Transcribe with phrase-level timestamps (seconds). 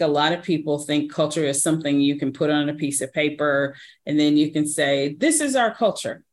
[0.00, 3.12] A lot of people think culture is something you can put on a piece of
[3.12, 6.24] paper and then you can say, This is our culture.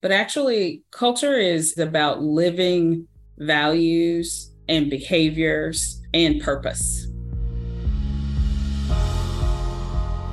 [0.00, 3.06] But actually, culture is about living
[3.36, 7.06] values and behaviors and purpose.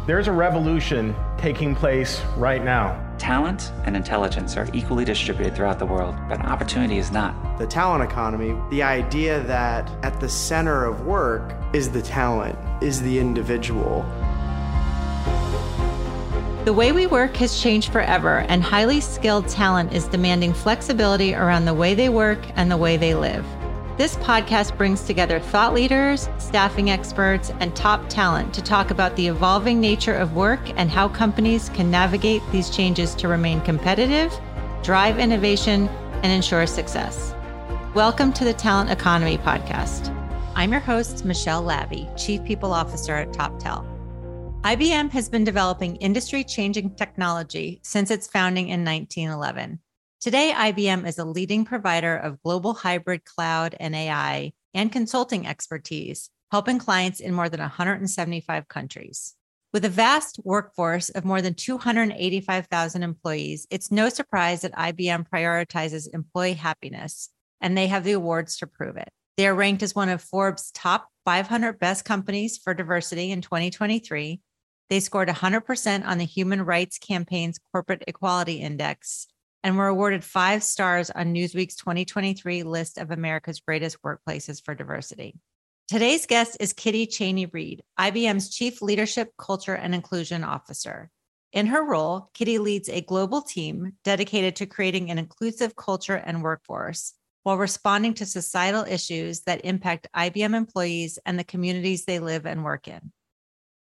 [0.07, 3.08] There's a revolution taking place right now.
[3.29, 7.59] Talent and intelligence are equally distributed throughout the world, but opportunity is not.
[7.59, 13.03] The talent economy, the idea that at the center of work is the talent, is
[13.03, 14.01] the individual.
[16.65, 21.65] The way we work has changed forever, and highly skilled talent is demanding flexibility around
[21.65, 23.45] the way they work and the way they live.
[23.99, 29.27] This podcast brings together thought leaders, staffing experts, and top talent to talk about the
[29.27, 34.33] evolving nature of work and how companies can navigate these changes to remain competitive,
[34.83, 35.89] drive innovation,
[36.23, 37.35] and ensure success.
[37.93, 40.15] Welcome to the Talent Economy Podcast.
[40.55, 43.85] I'm your host, Michelle Labbe, Chief People Officer at Toptal.
[44.61, 49.81] IBM has been developing industry changing technology since its founding in 1911.
[50.21, 56.29] Today, IBM is a leading provider of global hybrid cloud and AI and consulting expertise,
[56.51, 59.35] helping clients in more than 175 countries.
[59.71, 66.13] With a vast workforce of more than 285,000 employees, it's no surprise that IBM prioritizes
[66.13, 67.29] employee happiness,
[67.61, 69.07] and they have the awards to prove it.
[69.37, 74.41] They are ranked as one of Forbes' top 500 best companies for diversity in 2023.
[74.89, 79.25] They scored 100% on the Human Rights Campaign's Corporate Equality Index
[79.63, 84.73] and we were awarded five stars on Newsweek's 2023 list of America's greatest workplaces for
[84.73, 85.35] diversity.
[85.87, 91.09] Today's guest is Kitty Chaney Reed, IBM's Chief Leadership, Culture, and Inclusion Officer.
[91.51, 96.43] In her role, Kitty leads a global team dedicated to creating an inclusive culture and
[96.43, 97.13] workforce
[97.43, 102.63] while responding to societal issues that impact IBM employees and the communities they live and
[102.63, 103.11] work in.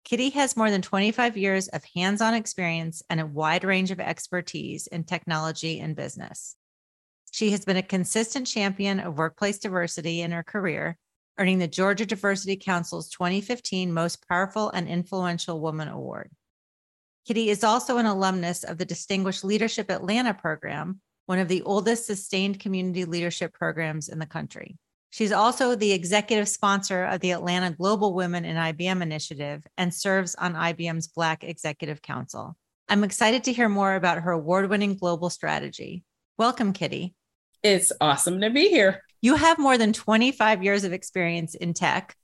[0.07, 3.99] Kitty has more than 25 years of hands on experience and a wide range of
[3.99, 6.55] expertise in technology and business.
[7.33, 10.97] She has been a consistent champion of workplace diversity in her career,
[11.41, 16.31] earning the Georgia Diversity Council's 2015 Most Powerful and Influential Woman Award.
[17.27, 22.07] Kitty is also an alumnus of the Distinguished Leadership Atlanta program, one of the oldest
[22.07, 24.79] sustained community leadership programs in the country.
[25.11, 30.35] She's also the executive sponsor of the Atlanta Global Women in IBM initiative and serves
[30.35, 32.57] on IBM's Black Executive Council.
[32.89, 36.05] I'm excited to hear more about her award winning global strategy.
[36.39, 37.15] Welcome, Kitty.
[37.63, 39.03] It's awesome to be here.
[39.23, 42.15] You have more than 25 years of experience in tech,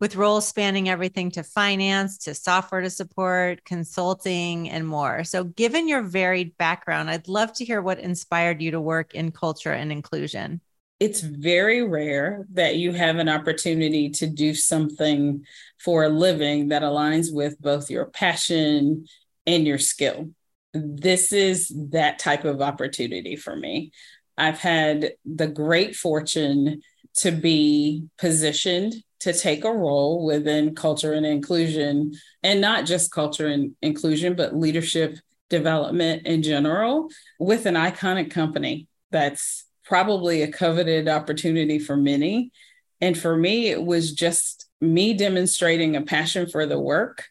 [0.00, 5.24] with roles spanning everything to finance, to software to support, consulting, and more.
[5.24, 9.32] So, given your varied background, I'd love to hear what inspired you to work in
[9.32, 10.60] culture and inclusion
[11.00, 15.44] it's very rare that you have an opportunity to do something
[15.78, 19.06] for a living that aligns with both your passion
[19.46, 20.30] and your skill.
[20.74, 23.92] This is that type of opportunity for me.
[24.36, 26.82] I've had the great fortune
[27.16, 33.48] to be positioned to take a role within culture and inclusion, and not just culture
[33.48, 35.18] and inclusion, but leadership
[35.50, 37.08] development in general
[37.40, 42.52] with an iconic company that's probably a coveted opportunity for many.
[43.00, 47.24] And for me, it was just me demonstrating a passion for the work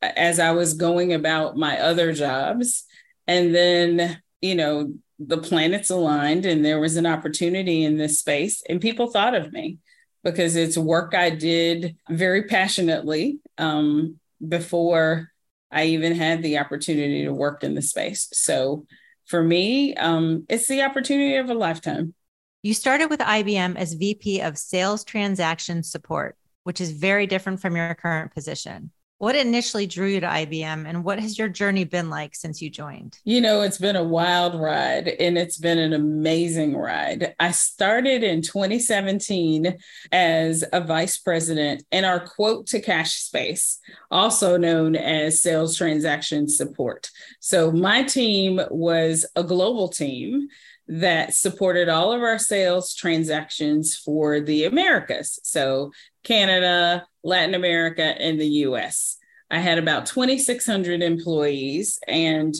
[0.00, 2.84] as I was going about my other jobs.
[3.26, 8.62] And then, you know, the planets aligned and there was an opportunity in this space,
[8.68, 9.78] and people thought of me
[10.22, 15.30] because it's work I did very passionately um, before
[15.70, 18.28] I even had the opportunity to work in the space.
[18.32, 18.86] So
[19.28, 22.14] for me, um, it's the opportunity of a lifetime.
[22.62, 27.76] You started with IBM as VP of Sales Transaction Support, which is very different from
[27.76, 28.90] your current position.
[29.18, 32.70] What initially drew you to IBM and what has your journey been like since you
[32.70, 33.18] joined?
[33.24, 37.34] You know, it's been a wild ride and it's been an amazing ride.
[37.40, 39.76] I started in 2017
[40.12, 46.48] as a vice president in our quote to cash space, also known as sales transaction
[46.48, 47.10] support.
[47.40, 50.46] So my team was a global team
[50.88, 55.38] that supported all of our sales transactions for the Americas.
[55.42, 55.92] So,
[56.24, 59.18] Canada, Latin America, and the US.
[59.50, 61.98] I had about 2,600 employees.
[62.08, 62.54] And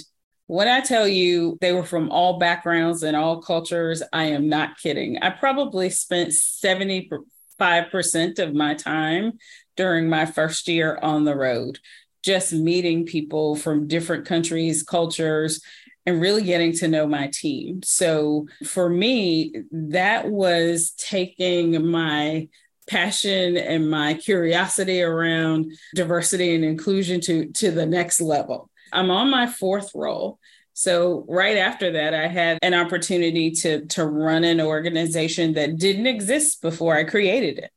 [0.47, 4.79] when I tell you they were from all backgrounds and all cultures, I am not
[4.79, 5.19] kidding.
[5.19, 9.33] I probably spent 75% of my time
[9.77, 11.79] during my first year on the road,
[12.23, 15.61] just meeting people from different countries, cultures,
[16.09, 17.83] and really getting to know my team.
[17.83, 22.49] So for me, that was taking my
[22.89, 28.71] passion and my curiosity around diversity and inclusion to to the next level.
[28.91, 30.39] I'm on my fourth role.
[30.73, 36.07] So right after that, I had an opportunity to to run an organization that didn't
[36.07, 37.71] exist before I created it.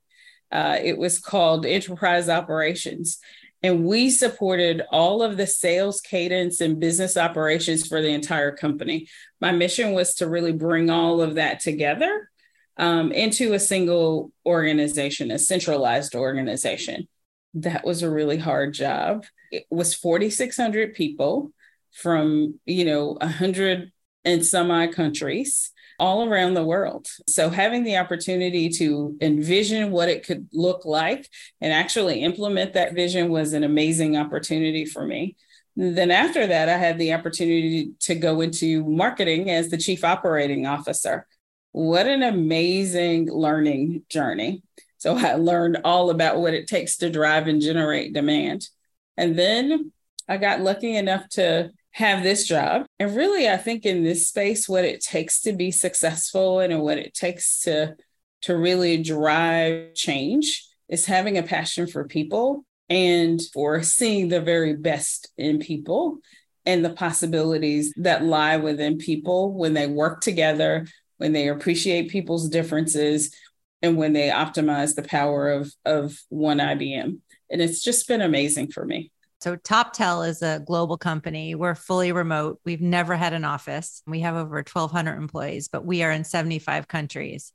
[0.54, 3.20] Uh, it was called Enterprise Operations,
[3.64, 9.08] and we supported all of the sales cadence and business operations for the entire company.
[9.40, 12.30] My mission was to really bring all of that together
[12.78, 17.08] um, into a single organization, a centralized organization.
[17.54, 19.26] That was a really hard job.
[19.52, 21.52] It was 4,600 people
[21.92, 23.92] from, you know, 100
[24.24, 27.08] and some odd countries all around the world.
[27.30, 31.30] So having the opportunity to envision what it could look like
[31.62, 35.38] and actually implement that vision was an amazing opportunity for me.
[35.76, 40.66] Then after that, I had the opportunity to go into marketing as the chief operating
[40.66, 41.28] officer.
[41.72, 44.64] What an amazing learning journey.
[44.98, 48.68] So I learned all about what it takes to drive and generate demand.
[49.18, 49.92] And then
[50.28, 52.86] I got lucky enough to have this job.
[53.00, 56.98] And really, I think in this space, what it takes to be successful and what
[56.98, 57.96] it takes to,
[58.44, 64.76] to really drive change is having a passion for people and for seeing the very
[64.76, 66.18] best in people
[66.66, 70.86] and the possibilities that lie within people when they work together,
[71.18, 73.36] when they appreciate people's differences,
[73.82, 77.18] and when they optimize the power of, of one IBM.
[77.50, 79.12] And it's just been amazing for me.
[79.42, 81.56] So Toptal is a global company.
[81.56, 82.60] We're fully remote.
[82.64, 84.04] We've never had an office.
[84.06, 87.52] We have over 1,200 employees, but we are in 75 countries.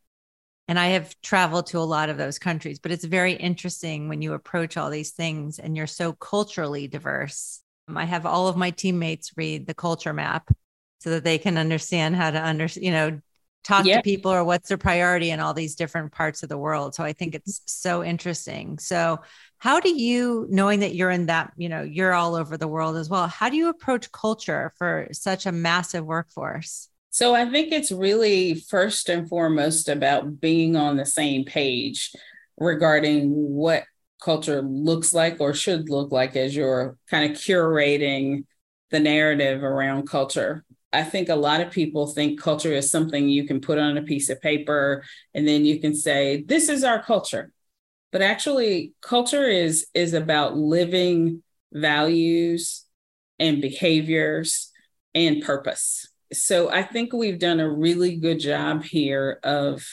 [0.67, 4.21] And I have traveled to a lot of those countries, but it's very interesting when
[4.21, 7.63] you approach all these things and you're so culturally diverse.
[7.95, 10.49] I have all of my teammates read the culture map
[10.99, 13.21] so that they can understand how to under, you know,
[13.63, 16.95] talk to people or what's their priority in all these different parts of the world.
[16.95, 18.79] So I think it's so interesting.
[18.79, 19.21] So
[19.59, 22.97] how do you knowing that you're in that you know you're all over the world
[22.97, 26.89] as well how do you approach culture for such a massive workforce?
[27.11, 32.13] So i think it's really first and foremost about being on the same page
[32.59, 33.85] regarding what
[34.23, 38.45] culture looks like or should look like as you're kind of curating
[38.91, 40.65] the narrative around culture.
[40.93, 44.03] I think a lot of people think culture is something you can put on a
[44.03, 45.05] piece of paper
[45.35, 47.53] and then you can say, This is our culture
[48.13, 51.43] but actually culture is is about living
[51.73, 52.85] values
[53.39, 54.71] and behaviors
[55.15, 56.09] and purpose.
[56.33, 59.85] So i think we've done a really good job here of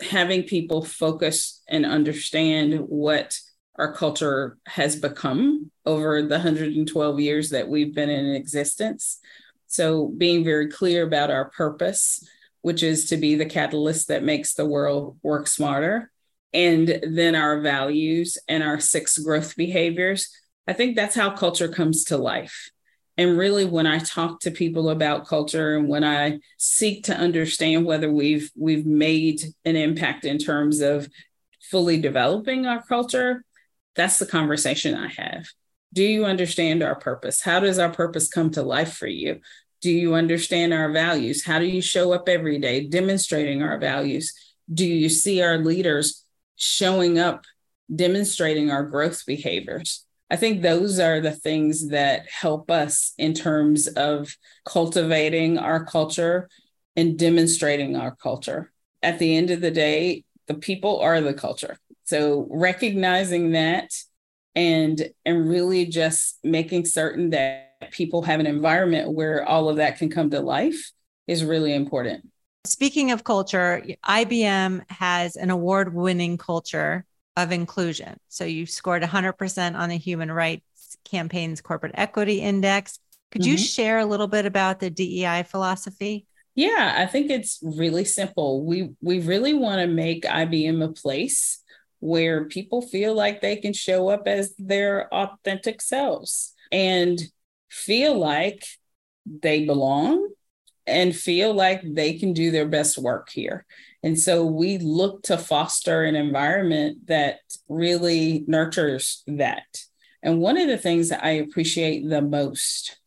[0.00, 3.38] having people focus and understand what
[3.76, 9.18] our culture has become over the 112 years that we've been in existence.
[9.66, 12.24] So being very clear about our purpose
[12.64, 16.10] which is to be the catalyst that makes the world work smarter
[16.54, 20.30] and then our values and our six growth behaviors.
[20.66, 22.70] I think that's how culture comes to life.
[23.16, 27.84] And really, when I talk to people about culture and when I seek to understand
[27.84, 31.08] whether we've we've made an impact in terms of
[31.70, 33.44] fully developing our culture,
[33.94, 35.46] that's the conversation I have.
[35.92, 37.40] Do you understand our purpose?
[37.40, 39.40] How does our purpose come to life for you?
[39.80, 41.44] Do you understand our values?
[41.44, 44.32] How do you show up every day demonstrating our values?
[44.72, 46.23] Do you see our leaders
[46.56, 47.44] showing up,
[47.94, 50.04] demonstrating our growth behaviors.
[50.30, 54.34] I think those are the things that help us in terms of
[54.64, 56.48] cultivating our culture
[56.96, 58.72] and demonstrating our culture.
[59.02, 61.76] At the end of the day, the people are the culture.
[62.04, 63.90] So recognizing that
[64.54, 69.98] and and really just making certain that people have an environment where all of that
[69.98, 70.92] can come to life
[71.26, 72.30] is really important.
[72.66, 77.04] Speaking of culture, IBM has an award winning culture
[77.36, 78.18] of inclusion.
[78.28, 82.98] So you scored 100% on the Human Rights Campaign's Corporate Equity Index.
[83.30, 83.52] Could mm-hmm.
[83.52, 86.26] you share a little bit about the DEI philosophy?
[86.54, 88.64] Yeah, I think it's really simple.
[88.64, 91.60] We we really want to make IBM a place
[91.98, 97.20] where people feel like they can show up as their authentic selves and
[97.68, 98.64] feel like
[99.26, 100.28] they belong
[100.86, 103.64] and feel like they can do their best work here.
[104.02, 107.38] And so we look to foster an environment that
[107.68, 109.64] really nurtures that.
[110.22, 112.98] And one of the things that I appreciate the most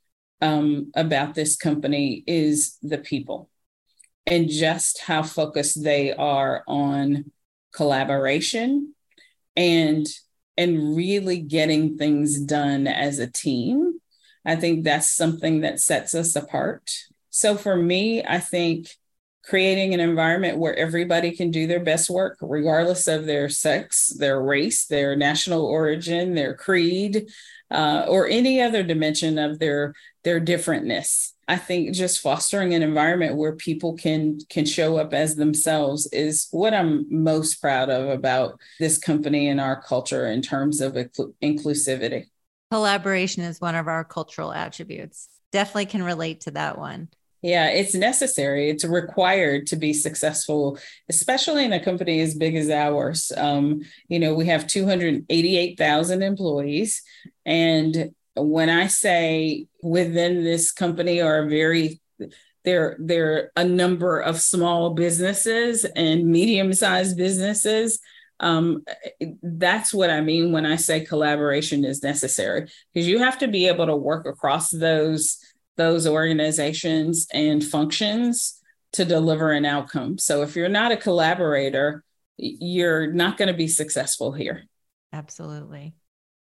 [0.42, 3.50] um, about this company is the people
[4.26, 7.32] and just how focused they are on
[7.74, 8.94] collaboration
[9.56, 10.06] and
[10.58, 14.00] and really getting things done as a team.
[14.44, 16.92] I think that's something that sets us apart
[17.38, 18.90] so for me, I think
[19.44, 24.42] creating an environment where everybody can do their best work, regardless of their sex, their
[24.42, 27.30] race, their national origin, their creed,
[27.70, 31.34] uh, or any other dimension of their their differentness.
[31.48, 36.48] I think just fostering an environment where people can can show up as themselves is
[36.50, 40.94] what I'm most proud of about this company and our culture in terms of
[41.44, 42.26] inclusivity.
[42.72, 45.30] Collaboration is one of our cultural attributes.
[45.52, 47.10] Definitely can relate to that one.
[47.42, 48.70] Yeah, it's necessary.
[48.70, 53.32] It's required to be successful, especially in a company as big as ours.
[53.38, 57.04] Um, you know, we have 288,000 employees.
[57.46, 62.02] And when I say within this company are very
[62.64, 68.00] there there are a number of small businesses and medium-sized businesses
[68.40, 68.84] um,
[69.42, 73.68] that's what I mean when I say collaboration is necessary because you have to be
[73.68, 75.40] able to work across those
[75.78, 78.62] those organizations and functions
[78.94, 80.18] to deliver an outcome.
[80.18, 82.04] So if you're not a collaborator,
[82.38, 84.64] you're not going to be successful here.
[85.14, 85.94] Absolutely.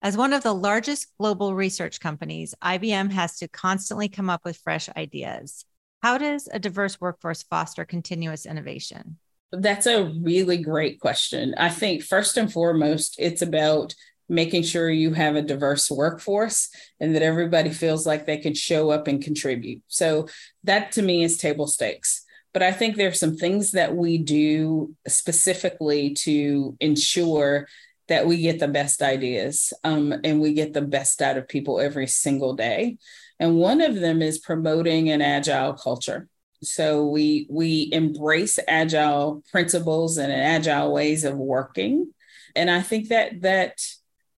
[0.02, 4.56] As one of the largest global research companies, IBM has to constantly come up with
[4.56, 5.64] fresh ideas.
[6.02, 9.18] How does a diverse workforce foster continuous innovation?
[9.52, 11.54] That's a really great question.
[11.58, 13.94] I think first and foremost, it's about
[14.30, 16.70] making sure you have a diverse workforce
[17.00, 19.82] and that everybody feels like they can show up and contribute.
[19.88, 20.28] So
[20.64, 22.24] that to me is table stakes.
[22.52, 27.66] But I think there's some things that we do specifically to ensure
[28.08, 31.80] that we get the best ideas um, and we get the best out of people
[31.80, 32.98] every single day.
[33.38, 36.28] And one of them is promoting an agile culture.
[36.62, 42.12] So we we embrace agile principles and agile ways of working.
[42.54, 43.80] And I think that that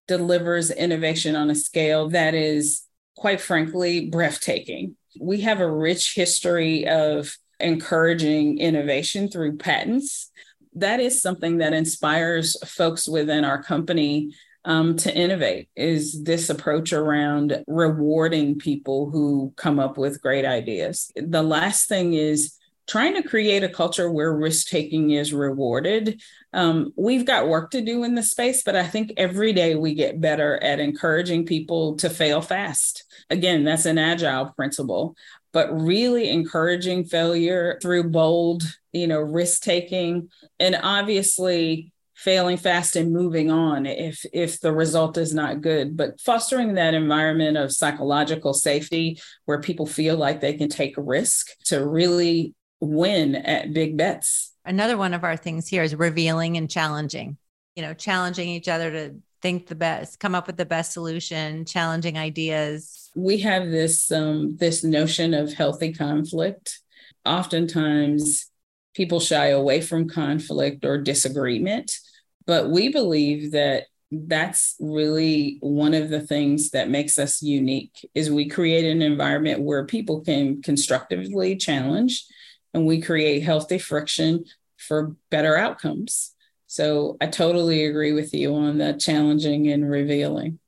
[0.07, 2.83] delivers innovation on a scale that is,
[3.15, 4.95] quite frankly, breathtaking.
[5.19, 10.31] We have a rich history of encouraging innovation through patents.
[10.73, 14.33] That is something that inspires folks within our company
[14.65, 21.11] um, to innovate is this approach around rewarding people who come up with great ideas.
[21.15, 22.55] The last thing is
[22.87, 26.21] trying to create a culture where risk taking is rewarded.
[26.51, 29.93] Um, we've got work to do in the space, but I think every day we
[29.93, 33.05] get better at encouraging people to fail fast.
[33.29, 35.15] Again, that's an agile principle,
[35.53, 43.11] but really encouraging failure through bold, you know, risk taking and obviously failing fast and
[43.11, 48.53] moving on if if the result is not good but fostering that environment of psychological
[48.53, 53.97] safety where people feel like they can take a risk to really win at big
[53.97, 54.53] bets.
[54.65, 57.37] Another one of our things here is revealing and challenging,
[57.75, 61.65] you know, challenging each other to think the best, come up with the best solution,
[61.65, 63.11] challenging ideas.
[63.15, 66.79] We have this um, this notion of healthy conflict.
[67.25, 68.49] Oftentimes
[68.95, 71.91] people shy away from conflict or disagreement,
[72.45, 78.29] but we believe that that's really one of the things that makes us unique is
[78.29, 82.25] we create an environment where people can constructively challenge
[82.73, 84.45] and we create healthy friction
[84.77, 86.33] for better outcomes.
[86.67, 90.59] So I totally agree with you on the challenging and revealing.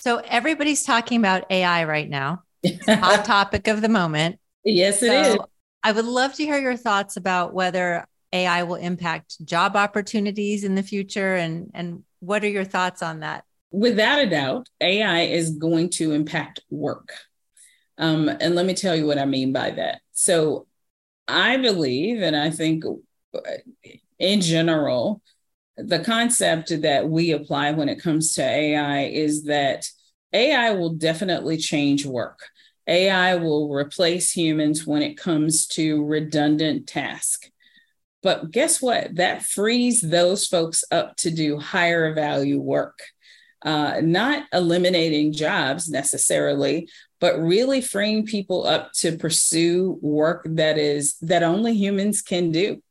[0.00, 2.42] So everybody's talking about AI right now.
[2.88, 4.38] hot topic of the moment.
[4.64, 5.38] Yes, it so is.
[5.82, 10.74] I would love to hear your thoughts about whether AI will impact job opportunities in
[10.74, 13.44] the future and and what are your thoughts on that?
[13.70, 17.12] Without a doubt, AI is going to impact work.
[17.96, 20.00] Um, and let me tell you what I mean by that.
[20.12, 20.66] So
[21.28, 22.84] I believe, and I think
[24.18, 25.22] in general,
[25.76, 29.88] the concept that we apply when it comes to AI is that
[30.32, 32.40] AI will definitely change work.
[32.86, 37.50] AI will replace humans when it comes to redundant tasks.
[38.22, 39.14] But guess what?
[39.16, 42.98] That frees those folks up to do higher value work.
[43.68, 46.88] Uh, not eliminating jobs necessarily,
[47.20, 52.82] but really freeing people up to pursue work that is that only humans can do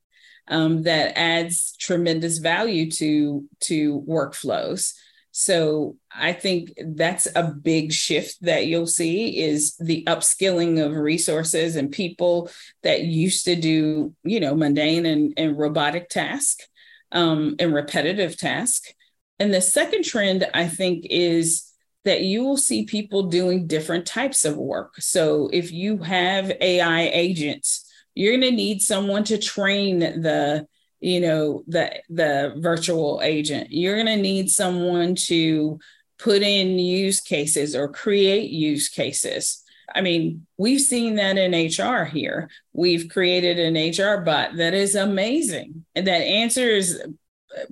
[0.50, 4.94] um, that adds tremendous value to to workflows.
[5.32, 11.76] So i think that's a big shift that you'll see is the upskilling of resources
[11.76, 12.50] and people
[12.84, 16.68] that used to do you know mundane and, and robotic tasks
[17.12, 18.94] um, and repetitive tasks
[19.40, 21.68] and the second trend i think is
[22.08, 24.96] that you will see people doing different types of work.
[24.98, 30.66] So if you have AI agents, you're going to need someone to train the
[31.02, 35.78] you know the the virtual agent you're going to need someone to
[36.18, 39.64] put in use cases or create use cases
[39.96, 42.50] I mean, we've seen that in HR here.
[42.74, 46.98] We've created an HR bot that is amazing and that answers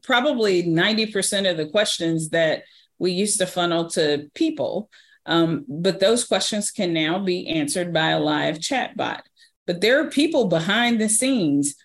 [0.03, 2.63] probably 90% of the questions that
[2.97, 4.89] we used to funnel to people.
[5.25, 9.23] Um, but those questions can now be answered by a live chat bot.
[9.65, 11.75] But there are people behind the scenes,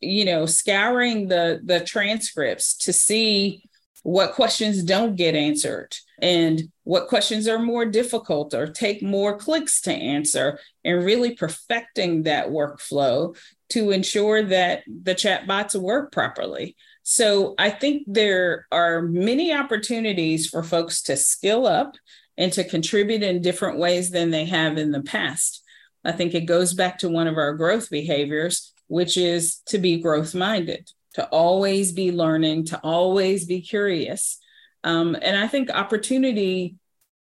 [0.00, 3.62] you know, scouring the, the transcripts to see
[4.02, 9.80] what questions don't get answered and what questions are more difficult or take more clicks
[9.80, 13.34] to answer and really perfecting that workflow
[13.70, 16.76] to ensure that the chatbots work properly.
[17.04, 21.96] So I think there are many opportunities for folks to skill up
[22.38, 25.62] and to contribute in different ways than they have in the past.
[26.02, 30.00] I think it goes back to one of our growth behaviors, which is to be
[30.00, 34.38] growth minded, to always be learning, to always be curious.
[34.82, 36.76] Um, and I think opportunity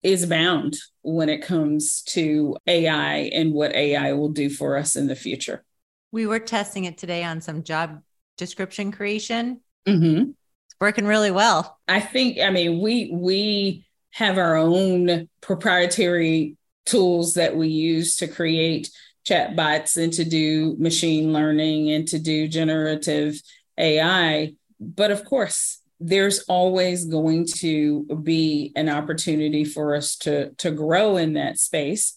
[0.05, 5.09] is bound when it comes to AI and what AI will do for us in
[5.09, 5.65] the future.
[6.13, 8.03] We were testing it today on some job
[8.37, 9.61] description creation.
[9.87, 10.31] Mm-hmm.
[10.31, 11.79] It's working really well.
[11.89, 12.39] I think.
[12.41, 18.91] I mean, we we have our own proprietary tools that we use to create
[19.27, 23.41] chatbots and to do machine learning and to do generative
[23.79, 24.55] AI.
[24.79, 31.17] But of course, there's always going to be an opportunity for us to to grow
[31.17, 32.15] in that space.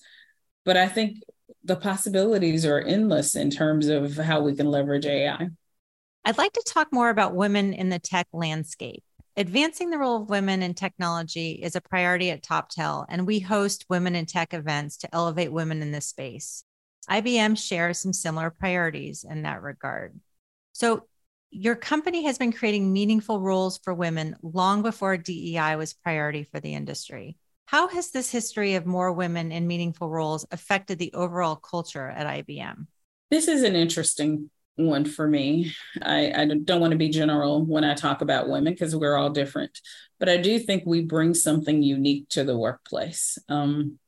[0.66, 1.24] But I think
[1.64, 5.50] the possibilities are endless in terms of how we can leverage AI.
[6.28, 9.02] I'd like to talk more about women in the tech landscape.
[9.38, 13.86] Advancing the role of women in technology is a priority at Toptal, and we host
[13.90, 16.66] women in tech events to elevate women in this space.
[17.10, 20.20] IBM shares some similar priorities in that regard.
[20.74, 21.06] So,
[21.50, 26.60] your company has been creating meaningful roles for women long before DEI was priority for
[26.60, 27.38] the industry.
[27.68, 32.28] How has this history of more women in meaningful roles affected the overall culture at
[32.28, 32.88] IBM?
[33.32, 35.74] This is an interesting one for me.
[36.02, 39.30] I, I don't want to be general when I talk about women because we're all
[39.30, 39.82] different,
[40.20, 43.38] but I do think we bring something unique to the workplace.
[43.50, 44.00] Um,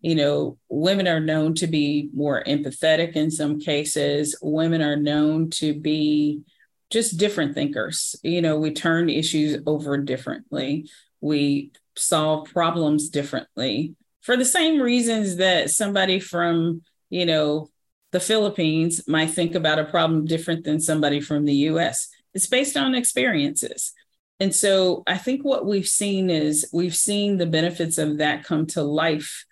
[0.00, 4.38] you know, women are known to be more empathetic in some cases.
[4.40, 6.42] Women are known to be
[6.90, 8.14] just different thinkers.
[8.22, 10.88] You know, we turn issues over differently.
[11.20, 17.68] We solve problems differently for the same reasons that somebody from, you know,
[18.12, 22.08] the Philippines might think about a problem different than somebody from the US.
[22.34, 23.92] It's based on experiences.
[24.40, 28.66] And so I think what we've seen is we've seen the benefits of that come
[28.68, 29.44] to life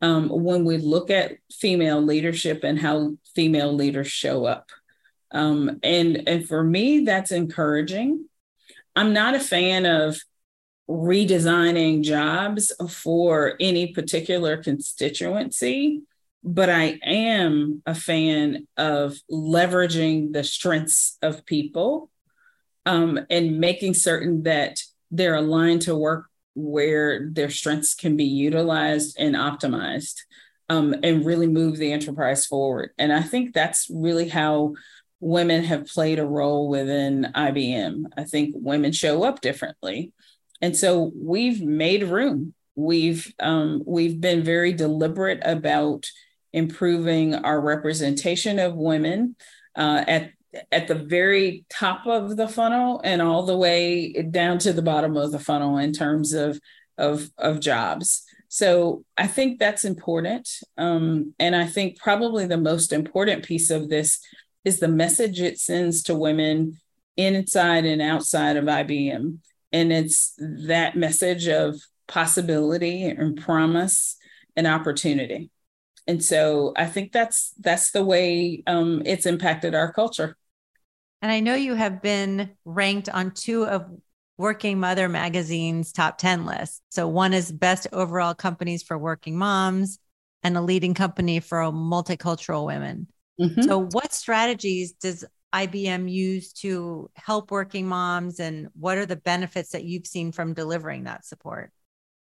[0.00, 4.70] um, when we look at female leadership and how female leaders show up.
[5.30, 8.26] Um, and, and for me, that's encouraging.
[8.96, 10.18] I'm not a fan of
[10.88, 16.02] redesigning jobs for any particular constituency
[16.42, 22.10] but I am a fan of leveraging the strengths of people
[22.86, 29.16] um, and making certain that they're aligned to work where their strengths can be utilized
[29.18, 30.16] and optimized
[30.68, 32.90] um, and really move the enterprise forward.
[32.98, 34.74] And I think that's really how
[35.20, 38.04] women have played a role within IBM.
[38.16, 40.12] I think women show up differently.
[40.62, 42.54] And so we've made room.
[42.74, 46.06] We've um, we've been very deliberate about
[46.52, 49.36] improving our representation of women
[49.76, 50.32] uh, at
[50.72, 55.16] at the very top of the funnel and all the way down to the bottom
[55.16, 56.60] of the funnel in terms of
[56.98, 58.24] of, of jobs.
[58.48, 63.88] So I think that's important, um, and I think probably the most important piece of
[63.88, 64.18] this
[64.64, 66.78] is the message it sends to women
[67.16, 69.38] inside and outside of IBM,
[69.72, 74.16] and it's that message of possibility and promise
[74.56, 75.50] and opportunity
[76.10, 80.36] and so i think that's that's the way um, it's impacted our culture
[81.22, 83.86] and i know you have been ranked on two of
[84.36, 89.98] working mother magazine's top 10 lists so one is best overall companies for working moms
[90.42, 93.06] and a leading company for multicultural women
[93.40, 93.62] mm-hmm.
[93.62, 99.70] so what strategies does IBM use to help working moms and what are the benefits
[99.70, 101.72] that you've seen from delivering that support?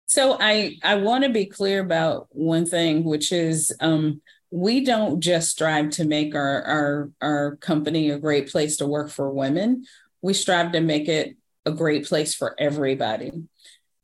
[0.07, 5.19] So I I want to be clear about one thing, which is um, we don't
[5.19, 9.85] just strive to make our our our company a great place to work for women.
[10.21, 13.31] We strive to make it a great place for everybody.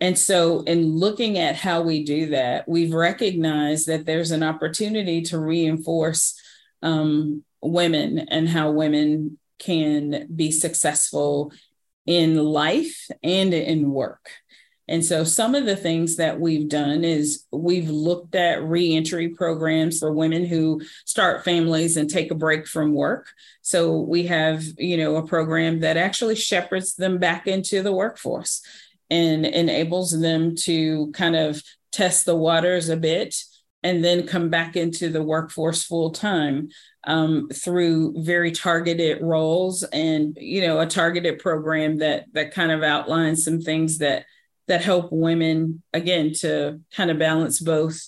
[0.01, 5.21] And so, in looking at how we do that, we've recognized that there's an opportunity
[5.23, 6.37] to reinforce
[6.81, 11.53] um, women and how women can be successful
[12.05, 14.29] in life and in work.
[14.93, 19.97] And so some of the things that we've done is we've looked at reentry programs
[19.97, 23.27] for women who start families and take a break from work.
[23.63, 28.61] So we have, you know, a program that actually shepherds them back into the workforce
[29.09, 33.33] and enables them to kind of test the waters a bit
[33.81, 36.69] and then come back into the workforce full time
[37.05, 42.83] um, through very targeted roles and you know a targeted program that that kind of
[42.83, 44.25] outlines some things that
[44.67, 47.99] that help women again to kind of balance both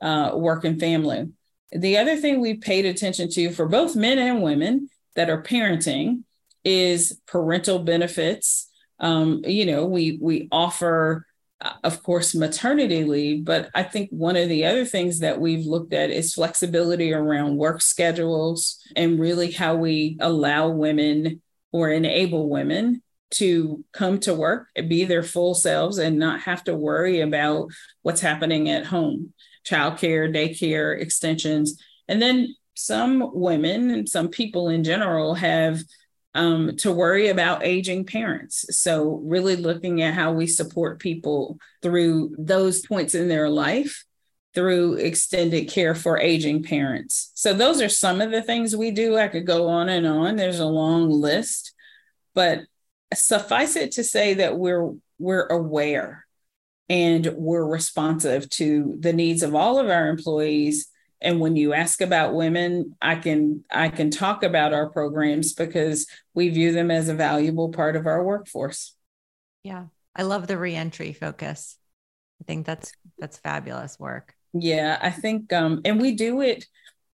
[0.00, 1.28] uh, work and family
[1.72, 6.22] the other thing we paid attention to for both men and women that are parenting
[6.64, 11.26] is parental benefits um, you know we we offer
[11.82, 13.44] of course, maternity leave.
[13.44, 17.56] But I think one of the other things that we've looked at is flexibility around
[17.56, 21.42] work schedules and really how we allow women
[21.72, 26.64] or enable women to come to work and be their full selves and not have
[26.64, 27.70] to worry about
[28.02, 29.32] what's happening at home
[29.68, 31.80] childcare, daycare, extensions.
[32.08, 35.82] And then some women and some people in general have
[36.34, 38.64] um, to worry about aging parents.
[38.70, 44.04] So, really looking at how we support people through those points in their life
[44.54, 47.32] through extended care for aging parents.
[47.34, 49.16] So, those are some of the things we do.
[49.16, 50.36] I could go on and on.
[50.36, 51.72] There's a long list,
[52.34, 52.60] but
[53.14, 56.26] suffice it to say that we're we're aware
[56.88, 60.88] and we're responsive to the needs of all of our employees.
[61.20, 66.06] And when you ask about women i can i can talk about our programs because
[66.32, 68.94] we view them as a valuable part of our workforce.
[69.64, 69.86] Yeah.
[70.14, 71.76] I love the reentry focus.
[72.40, 74.34] I think that's that's fabulous work.
[74.52, 76.66] Yeah i think um and we do it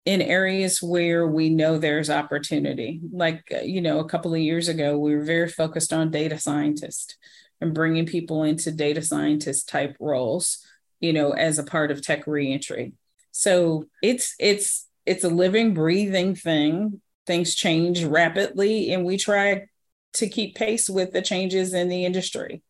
[0.05, 4.67] in areas where we know there's opportunity like uh, you know a couple of years
[4.67, 7.15] ago we were very focused on data scientists
[7.61, 10.65] and bringing people into data scientist type roles
[10.99, 12.93] you know as a part of tech reentry
[13.31, 17.01] so it's it's it's a living, breathing thing.
[17.25, 19.65] Things change rapidly, and we try
[20.13, 22.63] to keep pace with the changes in the industry.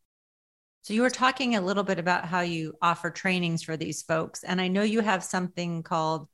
[0.83, 4.43] So you were talking a little bit about how you offer trainings for these folks,
[4.43, 6.27] and I know you have something called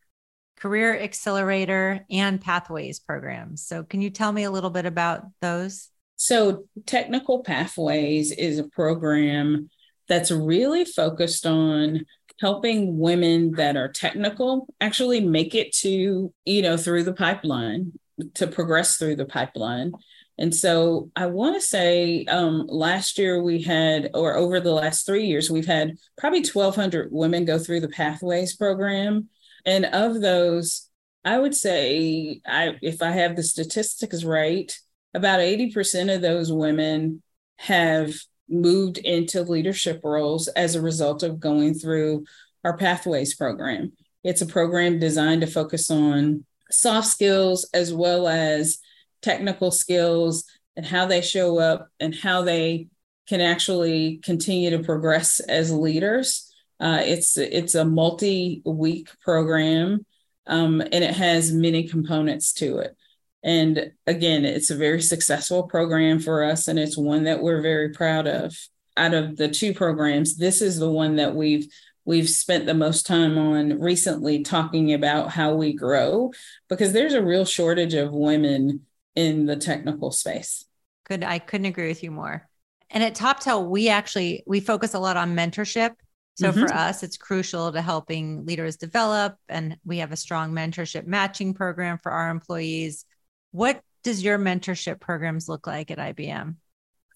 [0.58, 3.66] Career Accelerator and Pathways programs.
[3.66, 5.90] So can you tell me a little bit about those?
[6.16, 9.70] So Technical Pathways is a program
[10.08, 12.06] that's really focused on
[12.40, 17.94] helping women that are technical actually make it to, you know, through the pipeline,
[18.36, 19.92] to progress through the pipeline.
[20.38, 25.06] And so I want to say um, last year we had, or over the last
[25.06, 29.30] three years, we've had probably 1,200 women go through the Pathways program.
[29.66, 30.90] And of those,
[31.24, 34.72] I would say, I, if I have the statistics right,
[35.14, 37.24] about 80% of those women
[37.58, 38.14] have
[38.48, 42.26] moved into leadership roles as a result of going through
[42.64, 43.94] our Pathways program.
[44.24, 48.80] It's a program designed to focus on soft skills as well as
[49.22, 52.88] technical skills and how they show up and how they
[53.28, 56.45] can actually continue to progress as leaders.
[56.80, 60.06] Uh, it's it's a multi-week program,
[60.48, 62.96] um, and it has many components to it.
[63.44, 67.90] And again, it's a very successful program for us, and it's one that we're very
[67.90, 68.56] proud of.
[68.98, 71.68] Out of the two programs, this is the one that we've
[72.06, 76.32] we've spent the most time on recently talking about how we grow
[76.70, 78.86] because there's a real shortage of women
[79.16, 80.66] in the technical space.
[81.06, 81.24] Good.
[81.24, 82.48] I couldn't agree with you more.
[82.90, 85.96] And at Toptal, we actually we focus a lot on mentorship.
[86.36, 86.66] So mm-hmm.
[86.66, 91.54] for us, it's crucial to helping leaders develop, and we have a strong mentorship matching
[91.54, 93.06] program for our employees.
[93.52, 96.56] What does your mentorship programs look like at IBM?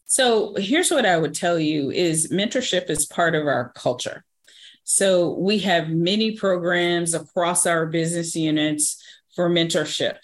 [0.05, 4.23] So here's what I would tell you is mentorship is part of our culture.
[4.85, 9.03] So we have many programs across our business units
[9.35, 10.15] for mentorship.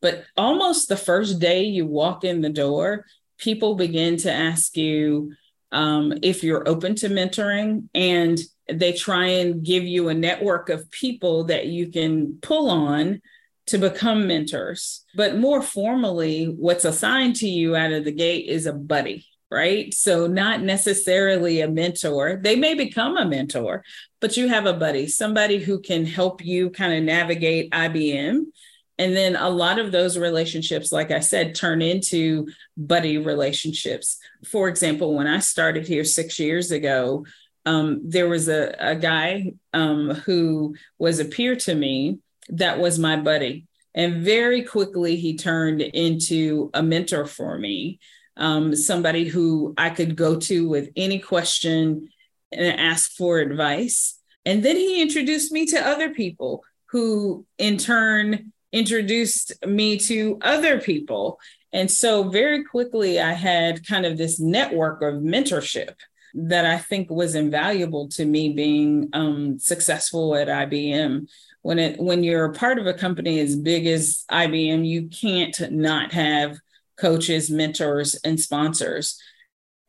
[0.00, 3.04] But almost the first day you walk in the door,
[3.36, 5.34] people begin to ask you
[5.72, 10.90] um, if you're open to mentoring and they try and give you a network of
[10.90, 13.20] people that you can pull on
[13.66, 15.04] to become mentors.
[15.14, 19.92] But more formally, what's assigned to you out of the gate is a buddy, right?
[19.94, 22.40] So, not necessarily a mentor.
[22.42, 23.84] They may become a mentor,
[24.20, 28.42] but you have a buddy, somebody who can help you kind of navigate IBM.
[29.00, 34.18] And then a lot of those relationships, like I said, turn into buddy relationships.
[34.44, 37.24] For example, when I started here six years ago,
[37.64, 42.18] um, there was a, a guy um, who was a peer to me
[42.50, 43.66] that was my buddy.
[43.94, 48.00] And very quickly, he turned into a mentor for me
[48.36, 52.10] um, somebody who I could go to with any question
[52.52, 54.18] and ask for advice.
[54.44, 60.80] And then he introduced me to other people who, in turn, introduced me to other
[60.80, 61.38] people.
[61.72, 65.94] And so, very quickly, I had kind of this network of mentorship
[66.34, 71.28] that I think was invaluable to me being um, successful at IBM.
[71.62, 75.70] When it when you're a part of a company as big as IBM, you can't
[75.70, 76.58] not have
[76.96, 79.20] coaches, mentors, and sponsors.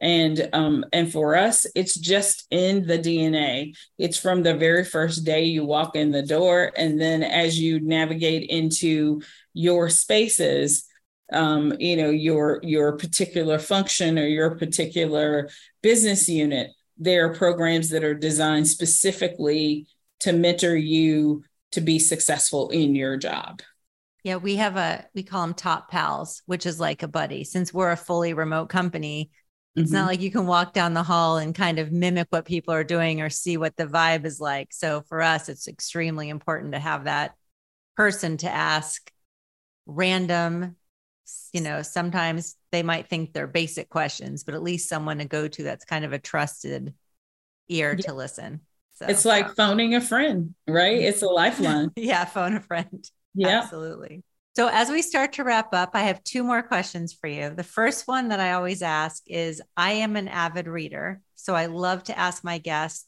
[0.02, 3.76] And um, and for us, it's just in the DNA.
[4.00, 7.80] It's from the very first day you walk in the door, and then as you
[7.80, 9.22] navigate into
[9.54, 10.88] your spaces,
[11.32, 15.50] um, you know your your particular function or your particular
[15.82, 19.88] business unit there are programs that are designed specifically
[20.20, 23.62] to mentor you to be successful in your job
[24.24, 27.74] yeah we have a we call them top pals which is like a buddy since
[27.74, 29.32] we're a fully remote company
[29.76, 29.96] it's mm-hmm.
[29.96, 32.84] not like you can walk down the hall and kind of mimic what people are
[32.84, 36.80] doing or see what the vibe is like so for us it's extremely important to
[36.80, 37.36] have that
[37.96, 39.12] person to ask
[39.86, 40.76] random
[41.54, 45.48] you know, sometimes they might think they're basic questions, but at least someone to go
[45.48, 46.94] to that's kind of a trusted
[47.70, 48.08] ear yeah.
[48.08, 48.62] to listen.
[48.94, 51.00] So it's like phoning a friend, right?
[51.02, 51.92] It's a lifeline.
[51.96, 53.04] yeah, phone a friend.
[53.34, 53.62] Yeah.
[53.62, 54.24] Absolutely.
[54.56, 57.52] So, as we start to wrap up, I have two more questions for you.
[57.52, 61.22] The first one that I always ask is I am an avid reader.
[61.36, 63.08] So, I love to ask my guests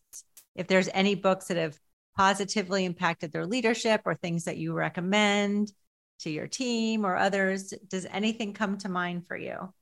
[0.55, 1.77] if there's any books that have
[2.15, 5.71] positively impacted their leadership or things that you recommend
[6.19, 7.73] to your team or others?
[7.87, 9.73] Does anything come to mind for you?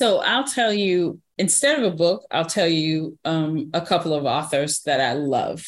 [0.00, 4.24] So I'll tell you, instead of a book, I'll tell you um, a couple of
[4.24, 5.64] authors that I love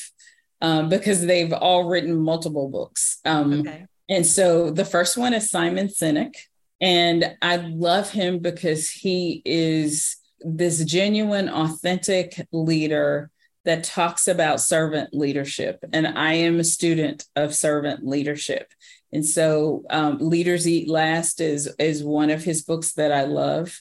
[0.61, 3.19] um, because they've all written multiple books.
[3.25, 3.87] Um, okay.
[4.09, 6.35] And so the first one is Simon Sinek.
[6.81, 13.31] And I love him because he is this genuine, authentic leader
[13.65, 15.83] that talks about servant leadership.
[15.93, 18.73] And I am a student of servant leadership.
[19.13, 23.81] And so, um, Leaders Eat Last is is one of his books that I love,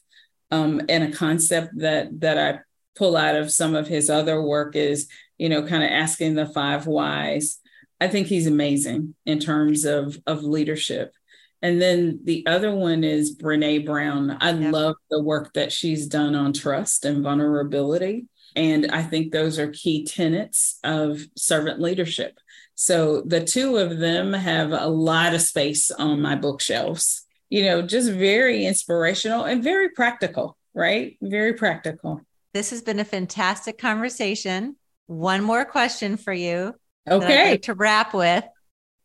[0.52, 2.60] um, and a concept that that I
[2.96, 5.08] pull out of some of his other work is,
[5.38, 7.60] you know, kind of asking the five whys.
[8.06, 11.16] I think he's amazing in terms of of leadership.
[11.64, 14.38] And then the other one is Brene Brown.
[14.40, 14.72] I yep.
[14.72, 18.28] love the work that she's done on trust and vulnerability.
[18.56, 22.38] And I think those are key tenets of servant leadership.
[22.76, 27.26] So the two of them have a lot of space on my bookshelves.
[27.50, 31.18] You know, just very inspirational and very practical, right?
[31.24, 32.22] Very practical.
[32.54, 34.76] This has been a fantastic conversation.
[35.08, 36.76] One more question for you.
[37.10, 37.52] Okay.
[37.52, 38.44] Like to wrap with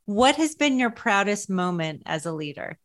[0.06, 2.78] what has been your proudest moment as a leader?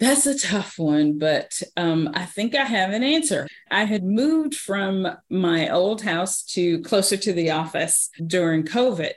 [0.00, 3.46] That's a tough one, but um, I think I have an answer.
[3.70, 9.12] I had moved from my old house to closer to the office during COVID.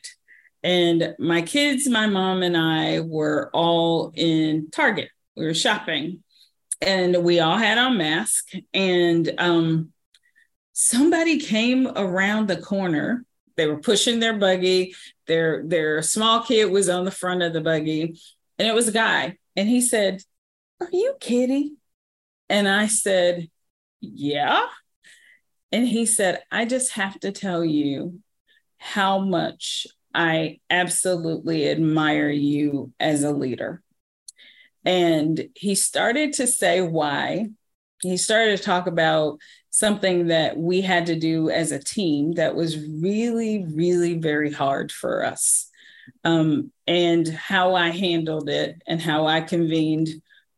[0.63, 5.09] And my kids, my mom, and I were all in Target.
[5.35, 6.23] We were shopping
[6.81, 8.53] and we all had on masks.
[8.73, 9.91] And um,
[10.73, 13.24] somebody came around the corner.
[13.57, 14.95] They were pushing their buggy.
[15.27, 18.19] Their, their small kid was on the front of the buggy.
[18.59, 19.37] And it was a guy.
[19.55, 20.21] And he said,
[20.81, 21.73] Are you Kitty?"
[22.49, 23.49] And I said,
[24.01, 24.65] Yeah.
[25.71, 28.19] And he said, I just have to tell you
[28.77, 33.81] how much I absolutely admire you as a leader.
[34.85, 37.49] And he started to say why.
[38.01, 39.39] He started to talk about
[39.75, 44.89] something that we had to do as a team that was really, really very hard
[44.89, 45.69] for us.
[46.23, 50.07] Um, and how I handled it and how I convened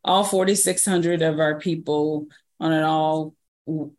[0.04, 2.28] all 4,600 of our people
[2.60, 3.34] on an all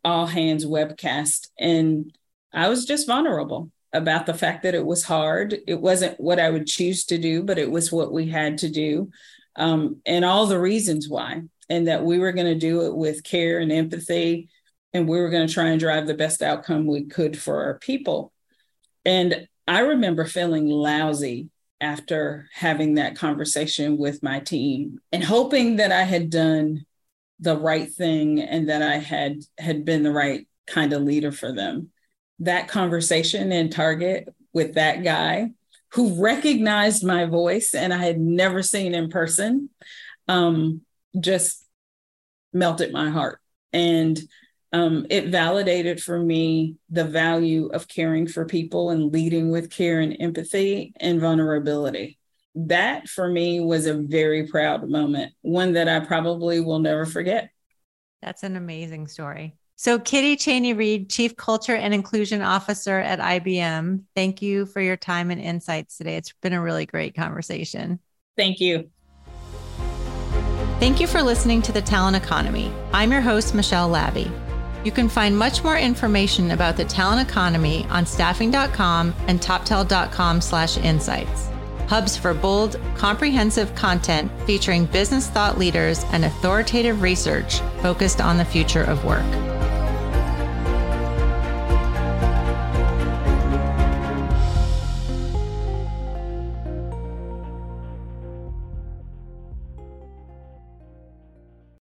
[0.02, 1.48] all hands webcast.
[1.58, 2.16] And
[2.54, 5.58] I was just vulnerable about the fact that it was hard.
[5.66, 8.70] It wasn't what I would choose to do, but it was what we had to
[8.70, 9.10] do,
[9.56, 13.22] um, and all the reasons why, and that we were going to do it with
[13.22, 14.48] care and empathy,
[14.92, 17.78] and we were going to try and drive the best outcome we could for our
[17.78, 18.32] people.
[19.04, 21.48] And I remember feeling lousy
[21.80, 26.84] after having that conversation with my team and hoping that I had done
[27.38, 31.52] the right thing and that I had had been the right kind of leader for
[31.52, 31.90] them
[32.40, 35.50] that conversation in Target with that guy
[35.92, 39.68] who recognized my voice and I had never seen in person
[40.26, 40.80] um,
[41.18, 41.64] just
[42.52, 43.40] melted my heart.
[43.72, 44.18] And
[44.72, 50.00] um, it validated for me the value of caring for people and leading with care
[50.00, 52.18] and empathy and vulnerability.
[52.54, 57.50] That for me was a very proud moment, one that I probably will never forget.
[58.22, 59.56] That's an amazing story.
[59.76, 64.98] So, Kitty Chaney Reed, Chief Culture and Inclusion Officer at IBM, thank you for your
[64.98, 66.16] time and insights today.
[66.16, 67.98] It's been a really great conversation.
[68.36, 68.90] Thank you.
[70.80, 72.70] Thank you for listening to The Talent Economy.
[72.92, 74.30] I'm your host, Michelle Labbe.
[74.84, 80.78] You can find much more information about the talent economy on staffing.com and toptal.com slash
[80.78, 81.48] insights.
[81.88, 88.44] Hubs for bold, comprehensive content featuring business thought leaders and authoritative research focused on the
[88.44, 89.24] future of work.